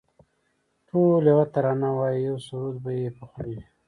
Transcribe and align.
ټول 0.87 1.21
یوه 1.31 1.45
ترانه 1.53 1.89
وایی 1.97 2.19
یو 2.27 2.37
سرود 2.45 2.75
به 2.83 2.91
یې 3.01 3.09
په 3.17 3.23
خوله 3.29 3.51
وي 3.57 3.63